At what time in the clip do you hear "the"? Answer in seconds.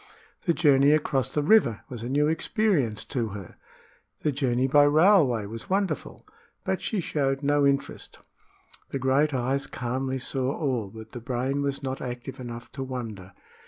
0.45-0.53, 1.29-1.43, 4.23-4.31, 8.89-8.97, 11.11-11.21